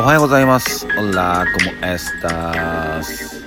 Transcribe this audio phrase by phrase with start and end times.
[0.00, 0.86] おはようございます。
[0.86, 3.42] オラコモエスタス。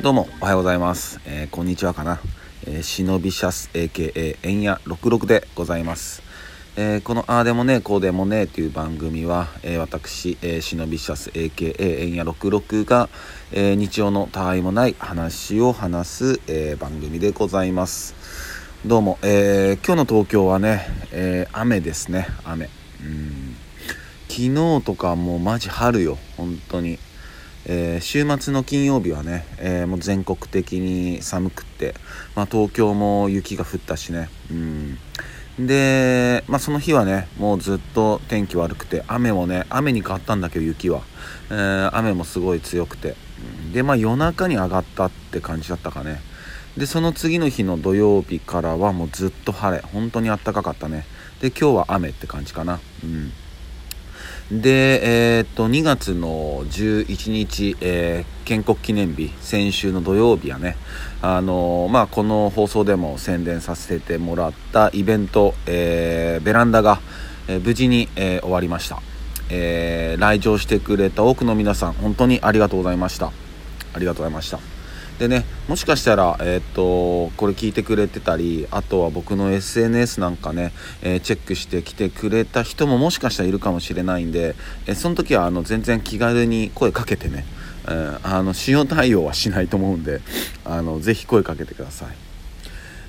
[0.00, 1.18] どうも、おはようございます。
[1.26, 2.20] えーこんにちはかな。
[2.64, 6.22] えー、忍びシャス AKA 円や66でございます。
[6.76, 13.08] えーこのあーでもねこうでもねっていう番組は、えー私、えー、忍びシャス AKA 円や66が、
[13.50, 18.14] えー日常のたわいもない話を話す、えー番組でございます。
[18.86, 22.70] どうも、えー今日の東京はね、えー雨ですね、雨。
[23.02, 23.45] うん
[24.36, 26.98] 昨日とかもうマジ春よ本当に、
[27.64, 31.94] えー週末の金曜日はね、えーもう全国的に寒くって、
[32.34, 34.28] まあ、東京も雪が降ったしね。
[34.50, 34.98] うん。
[35.66, 41.00] で、まあ、その日はねもうずっと天気悪くて雨もね雨に変わったんだけど雪は、
[41.48, 43.16] えー雨もすごい強くて。
[43.72, 46.20] でまあ夜中に上がったって感じだったかね。
[46.76, 49.82] でその次の日の土曜日からはもうずっと晴れ。
[49.82, 51.06] 本当に暖かかったね。
[51.40, 52.80] で今日は雨って感じかな。
[53.02, 53.32] うん。
[54.50, 60.76] で、えーっと2月の11日、えー建国記念日先週の土曜日はね。
[61.20, 67.00] あのーまあ、この放送でも宣伝させてもらったイベント、えベランダが、
[67.48, 69.02] え無事に、え終わりました、
[69.50, 73.32] え来場してくれた多くの皆さん本当にありがとうございました。
[73.92, 74.60] ありがとうございました。
[75.18, 84.54] でねもしかしたら、えーっとこれ聞いてくれてたりあとは僕の SNS なんかね、えーチェックしてきてくれた人ももしかしたらいるかもしれないんで、
[84.86, 87.44] えーその時はあの全然気軽に声かけてね、
[87.86, 90.20] えーあの使用対応はしないと思うんで
[90.64, 92.26] あのぜひ声かけてください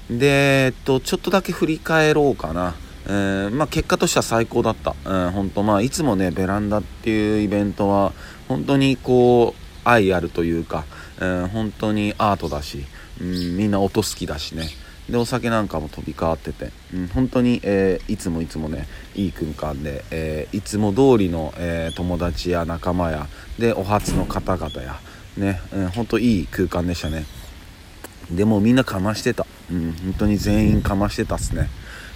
[0.09, 2.75] で、えっと、ちょっとだけ振り返ろうかな。
[3.09, 4.95] えーまあ、結果としては最高だった。
[5.05, 8.13] うん、本当まあ、いつもね、ベランダっていうイベントは、
[8.47, 10.85] 本当にこう、愛あるというか、
[11.19, 12.85] えー本当にアートだし、
[13.21, 14.69] うん、みんな音好きだしね。
[15.09, 24.99] で、お酒なんかも飛び交ってて、うん、本当に、えーいつもいつもね、いい空間で、えーいつも通りの、えー友達や仲間や、で、お初の方々や、
[25.37, 27.25] ね、うん、本当いい空間でしたね。
[28.31, 29.45] でもみんなかましてた。
[29.71, 31.69] うん、本当に全員かましてたっすね。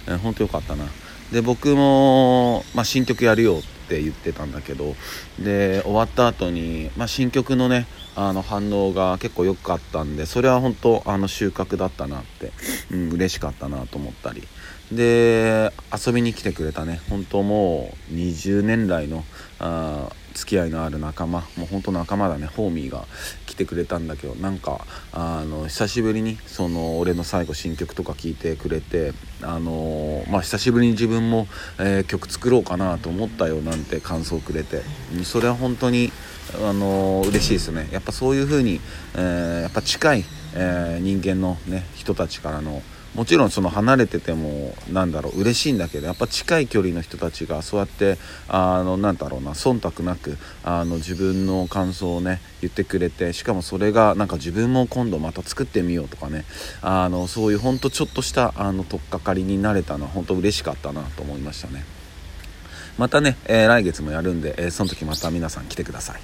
[0.06, 0.84] えー、本当よかったな。
[1.32, 4.94] で、僕も、まあ、新曲やるよってって言ってたんだけど、
[5.38, 12.52] で、終わった後に、まあ、新曲のね、あの反応が結構良かったんで、それは本当、あの収穫だったなって、
[12.90, 14.46] うん、嬉しかったなと思ったり。
[14.92, 15.72] で、
[16.06, 19.24] 遊びに来てくれたね、本当もう20年来の、
[19.58, 21.40] あ付き合いのある仲間。
[21.56, 22.46] もう本当仲間だね。
[22.46, 23.06] ホーミーが
[23.46, 24.34] 来てくれたんだけど。
[24.34, 31.46] なんかあの久しぶりにその俺の最後新曲とか聴いてくれてあのまあ久しぶりに自分も、
[31.78, 34.82] えー曲作ろうかなと思ったよなんて感想をくれて。
[35.24, 36.12] それは本当に
[36.62, 37.88] あの嬉しいですね。
[37.92, 38.80] やっぱそういう風に、
[39.14, 42.82] えーやっぱ近い、えー人間のね人たちからの
[43.14, 48.16] もちろんその離れててもなんだろう嬉しいんだけどやっぱ近い距離の人たちがそうやって
[48.48, 56.46] あのなんだろうな忖度なくあの自分の感想をね言ってくれてしかもそれがなんか自分も今度また作ってみようとかね
[56.80, 61.84] あのそういうほんとちょっとしたあの取っかかりになれたのは本当嬉しかったなと思いましたね。
[62.98, 66.20] またね、えー来月もやるんで、えーその時また皆さん来てください。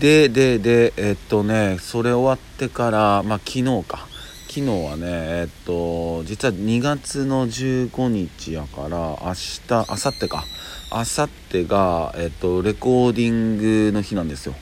[0.00, 4.11] でででえっとねそれ終わってからまあ昨日か。
[4.54, 10.44] 昨日はねえっと実は2月の15日やから明日明後日か。
[10.92, 14.54] 明後日が、えっと、レコーディングの日なんですよ、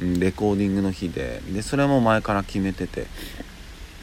[0.00, 1.40] レコーディングの日で。
[1.48, 3.06] でそれも前から決めてて。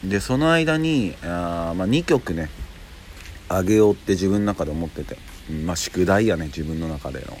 [0.02, 2.48] でその間にあ、まあ、2曲ね
[3.50, 5.18] あげようって自分の中で思ってて、
[5.66, 7.36] まあ宿題やね自分の中での。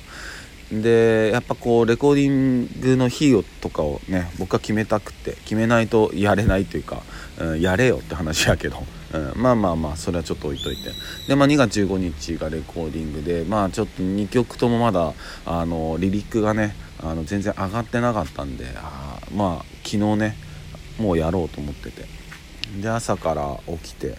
[0.82, 7.02] でやっぱこうレコーディングの日をとかをね僕は決めたくて決めないとやれないというか、
[7.38, 8.78] うん、やれよって話やけど、
[9.12, 10.90] うん、まあまあまあそれはちょっと置いといて。
[11.28, 15.12] で、まあ、2月15日がレコーディングでまあちょっと2曲ともまだ
[15.46, 20.36] あのリリックがねあの全然上がってなかったんであまあ昨日ね
[20.98, 22.24] もうやろうと思ってて。
[22.80, 24.16] で朝から起きて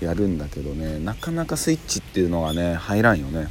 [0.00, 3.48] やるんだけどねなかなかスイッチっていうのがね入らんよね。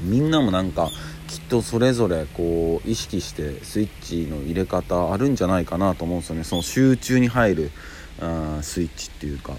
[0.00, 0.90] みんなもなんか
[1.28, 6.44] きっとそれぞれこう意識してスイッチの入れ方あるんじゃないかなと思うんですよね。
[6.44, 7.70] その集中に入る
[8.20, 9.52] あスイッチっていうか。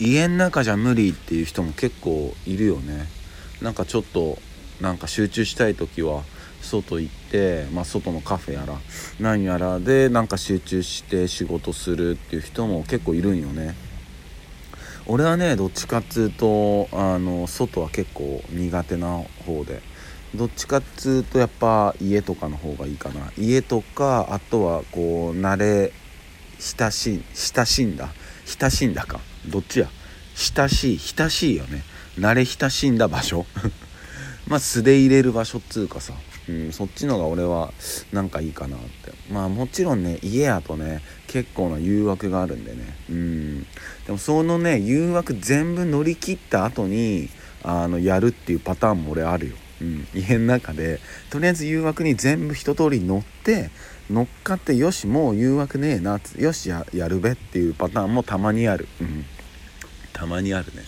[0.00, 3.06] 家の中じゃ無理っていう人も結構いるよね。
[3.60, 4.38] なんかちょっと
[4.80, 6.22] なんか集中したい時は
[6.62, 8.78] 外行って、まあ、外のカフェやら
[9.18, 13.74] 何やらでなんか集中して仕事するっていう人も結構いるんよね。
[15.06, 19.82] 俺はねどっちかっつうとあの外は結構苦手な方で。
[20.34, 23.32] どっちかっつうとやっぱ家とかの方がいいかな。
[23.38, 25.92] 家とかあとはこう慣れ
[26.58, 28.10] 親しい親しんだ。
[28.44, 29.20] 親しんだか。
[29.46, 29.88] どっちや。
[30.34, 31.82] 親しい親しいよね。
[32.18, 33.46] 慣れ親しんだ場所。
[34.46, 36.12] まあ素で入れる場所っつうかさ。
[36.48, 37.72] うん、そっちのが俺は
[38.10, 39.12] なんかいいかなって。
[39.30, 42.96] まあもちろんね家やとね結構な誘惑があるんでね。
[43.10, 43.62] うん。
[44.06, 47.28] でもそのね誘惑全部乗り切った後に
[47.62, 53.70] あのやるっていうパターンも俺あるよ、うん、家の中でとりあえず誘惑に全部一通り乗って
[54.10, 59.24] 乗っかってよしもう誘惑ねえなよしやるべっていうパターンもたまにある、うん、
[60.12, 60.82] たまにあるね。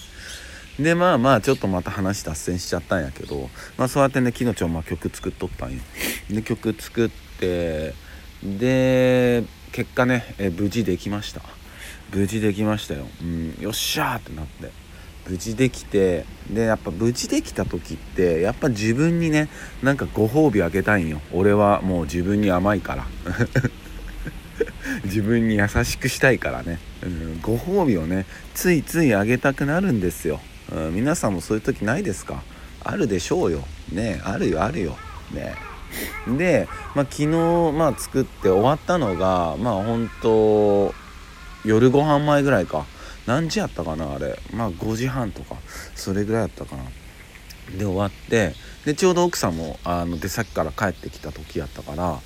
[0.79, 5.79] でまあまあちょっとまた話脱線しちゃったんやけどまあそうやってね昨日ちょまあ曲作っとったんよ。
[6.31, 7.95] で曲作って
[8.43, 11.43] で結果ねえ無事できました。
[12.13, 14.73] 無事できましたよ、うん、よっしゃーってなって。
[15.29, 19.49] 無事できてでやっぱ無事できた時ってやっぱ自分にね
[19.83, 21.21] なんかご褒美あげたいんよ。
[21.33, 23.07] 俺はもう自分に甘いから。
[25.05, 30.41] 自分に優しくしたいからね、うん、ご褒美をねついついあげたくなるんですよ、
[30.73, 32.43] うん、皆さんもそういう時ないですか？
[32.83, 33.65] あるでしょうよ。
[33.93, 34.97] ねあるよあるよ。
[35.33, 35.55] ね。
[36.37, 37.27] で、まあ、昨日、
[37.73, 40.95] まあ、作って終わったのがまあ本当
[41.65, 42.85] 夜ご飯前ぐらいか。
[43.27, 44.39] 何時やったかなあれ。
[44.53, 45.57] まあ5時半とか
[45.95, 46.85] それぐらいやったかな。
[47.79, 52.19] で終わってでちょうど奥さんもあの出先から帰ってきた時やったから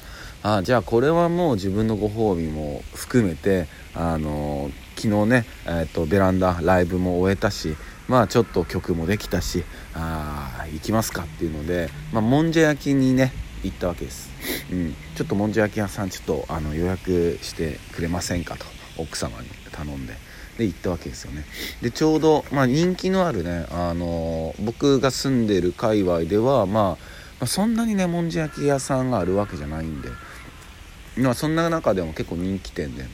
[0.42, 7.76] あじゃあこれはもう自分のご褒美も含めてあの昨日ね、えーと、ベランダライブも終えたし
[8.08, 9.64] まあちょっと曲もできたし
[9.94, 13.32] あ行きますかっていうので、まあ、もんじゃ焼きにね
[13.62, 14.30] 行ったわけです、
[14.70, 18.66] うん、ちょっともんじゃ焼き屋さんちょっとあの予約してくれませんかと
[18.98, 20.33] 奥様に頼んで。
[20.58, 21.44] で行ったわけですよね。
[21.82, 26.98] でちょうど、まあ、人気のあるね、あの僕が住んでる界隈では、まあ、ま
[27.40, 30.08] あ、そんなにねもんじゃ焼き屋さんがあるわけじゃないんで、
[31.16, 33.04] まあ、そんな中でも結構人気店で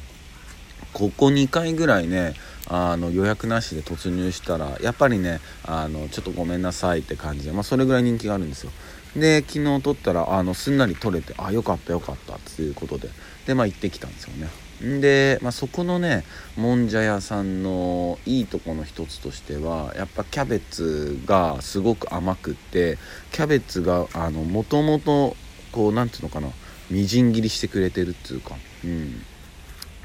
[0.93, 2.35] ここ2回ぐらいね
[2.69, 8.73] あの予約なしで突入したらやっぱりねあのちょっとごめんなさいって感じで、まあ、それぐらい人気があるんですよ。
[9.17, 13.09] で昨日撮ったらあのすんなり撮れてあよかったよかったっていうことで
[13.47, 14.49] でまあ行ってきたんですよね。
[14.81, 16.25] で、まあ、そこのね
[16.57, 22.99] もんじゃ屋さんのいいとこの一つとしてはやっぱキャベツがすごく甘くって
[23.33, 25.37] キャベツがもともと
[25.73, 26.49] こう何ていうのかな
[26.91, 29.23] みじん切りしてくれてるっていうかうん。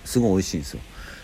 [0.05, 0.81] すごい美味しいんですよ。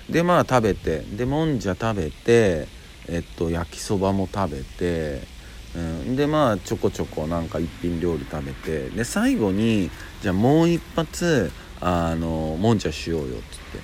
[0.09, 2.67] でまあ食べてでもんじゃ食べて
[3.07, 5.29] えっと焼きそばも食べて
[5.73, 9.89] うん、でまあちょこちょこなんか一品料理食べてで最後に
[10.21, 11.49] じゃあもう一発
[11.81, 13.79] あのもんじゃしようよっつって、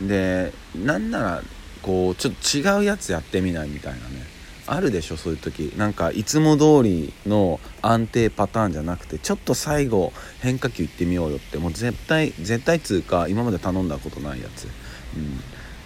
[0.00, 1.42] うん、でなんなら
[1.82, 4.34] こうちょっと違うやつやってみないみたいなね。
[4.66, 5.74] あるでしょそういう時。
[5.76, 11.58] なんかいつも通りの安定パターンじゃなくてちょっと最後変化球いってみようよって。
[11.58, 15.40] もう絶対絶対つうか今まで頼んだことないやつ、うん、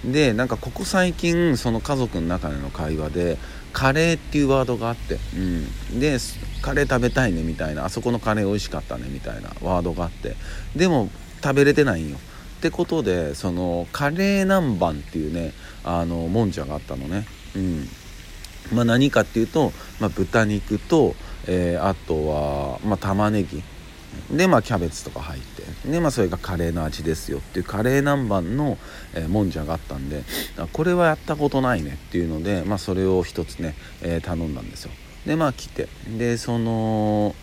[0.05, 3.39] でなんかここ最近その家族の中での会話で
[3.73, 6.19] カレーっていうワードがあって、うん、で
[6.63, 7.85] カレー食べたいねみたいな。
[7.85, 10.35] あそこのカレー美味しかったねみたいなワードがあって。
[10.77, 11.11] でも
[11.43, 12.17] 食べれてないんよ。
[12.17, 15.53] ってことでそのカレー南蛮っていうね
[15.85, 17.27] あのもんじゃがあったのね。
[17.55, 17.89] うん。
[18.73, 21.15] まあ何かっていうと、まあ、豚肉と、
[21.47, 23.63] えー、あとは、まあ、玉ねぎ。
[24.31, 28.79] でまあキャベツとか入ってでまあそれがカレーの味ですよっていうカレー南蛮の、
[29.15, 30.23] えー、もんじゃがあったんで
[30.73, 34.91] これはやったことないねっていうのでまあそれを一つね、えー、頼んだんですよ。
[35.27, 37.35] でまあ来てでその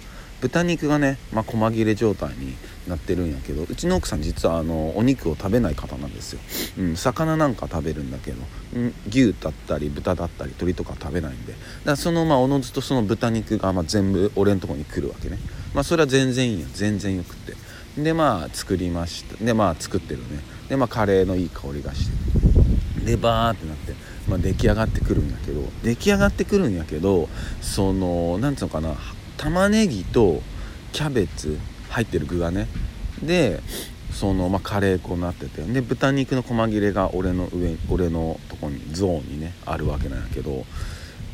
[0.45, 2.55] 豚肉がね、まあ、細切れ状態に
[2.87, 6.39] なってるんやけどうちの奥さん実はあのお肉を食べない方なんですよ、
[6.77, 8.37] うん、魚なんか食べるんだけど、
[8.75, 11.53] うん、牛だったり豚だったり鶏とか食べないんで。
[11.53, 15.39] だからそのまあおのずとその豚肉がま全部俺のとこに来るわけね。
[15.73, 17.55] まあそれは全然いいよ全然よくって。
[18.01, 19.43] でまあ作りました。
[19.43, 20.43] でまあ作ってるね。
[20.69, 23.93] でまあカレーのいい香りがしてでバーってなって、
[24.27, 27.29] まあ、出来上がってくるんやけど出来上がってくるんやけど
[27.61, 28.95] そのなんつうのかな
[29.37, 30.41] 玉ねぎと
[30.91, 31.57] キャベツ
[31.89, 32.67] 入ってる具がね。
[33.21, 33.61] で
[34.11, 35.61] その、まあ、カレー粉になってて。
[35.61, 40.65] で豚肉の細切れが俺の上俺のとこにゾーンにねあるわけなんやけど。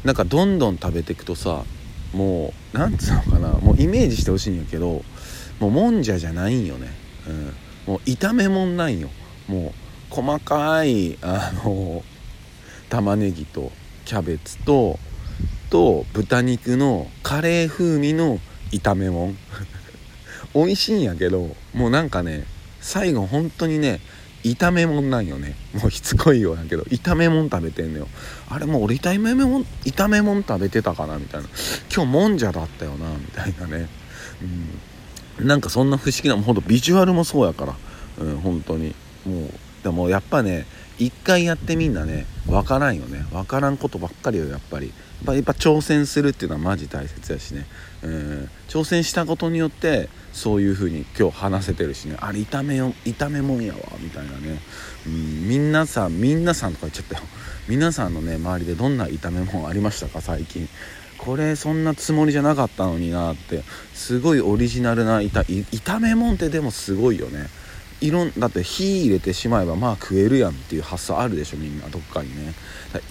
[0.03, 1.63] なんかどんどん食べていくとさ
[2.11, 3.49] もうなんつうのかな。
[3.49, 5.03] もうイメージしてほしいんやけど
[5.59, 6.87] もうもんじゃじゃないんよね、
[7.27, 7.53] うん、
[7.85, 9.11] もう炒めもんないんよ。
[9.47, 9.71] もう
[10.09, 12.03] 細かいあの
[12.89, 13.71] 玉ねぎと
[14.05, 14.97] キャベツと
[15.71, 18.39] と豚肉のカレー風味の
[18.71, 19.37] 炒めもん。
[20.53, 22.43] 美味しいんやけどもうなんかね
[22.81, 24.01] 最後本当にね
[24.43, 25.55] 炒めもんなんよね。
[25.73, 28.07] もうしつこいようやけど炒めもん食べてんのよ。
[28.49, 31.47] あれもう俺炒めも炒めもん食べてたかなみたいな。
[31.93, 33.87] 今日もんじゃだったよなみたいなね。
[35.39, 35.47] うん。
[35.47, 37.75] なんかそんな不思議なほんとビジュアルもそうやから。
[38.19, 38.93] うん本当に。
[39.25, 39.49] もう
[39.83, 40.65] でもやっぱね
[40.97, 43.25] 一回やってみんなね分からんよね。
[43.31, 44.87] 分からんことばっかりよやっぱり。
[44.87, 47.65] やっぱやっぱ挑戦するっていうのはマジ大切やしね、
[48.01, 52.17] うん、挑戦したことによってそういう風に今日話せてるしね。
[52.19, 54.59] あれ炒めよ炒めもんやわみたいなね、
[55.05, 57.23] うん、皆さん皆さんとか言っちゃったよ。
[57.67, 60.67] 皆さんのね周りでどんな炒め物ありましたか最近。
[61.17, 63.63] これそんなつもりじゃなかったのになって。
[63.93, 67.47] すごいオリジナルな炒め物ってでもすごいよね。
[68.01, 72.53] いろんだって火入れてしまえばまあ食えるやんっていう発想あるでしょみんなどっかにね。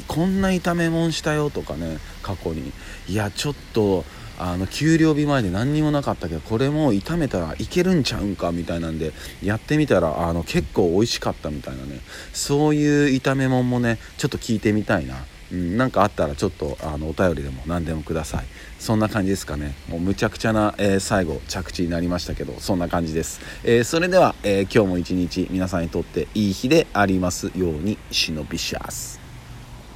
[0.08, 2.72] こんな炒め物したよとかね過去に。
[3.08, 4.04] いやちょっと
[4.38, 12.00] あの給料日前で何にもなかったけどこれも炒めたらいけるんちゃうんかみたいなんでやってみたらあの結構美味しかったみたいなね。
[12.32, 15.16] そういう炒め物もねちょっと聞いてみたいな。
[15.50, 18.44] 何、かあったらちょっとあのお便りでも何でもください。
[18.78, 19.74] そんな感じですかね。
[19.88, 29.19] もうむちゃくちゃな、えー、最後着地になりましたけどそんな感じです、えー、それでは、えー、今日も一日皆さんにとっていい日でありますように忍びしゃす。